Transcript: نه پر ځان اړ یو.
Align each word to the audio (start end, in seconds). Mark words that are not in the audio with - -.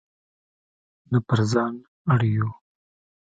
نه 1.11 1.19
پر 1.27 1.39
ځان 1.51 1.73
اړ 2.13 2.21
یو. 2.35 2.49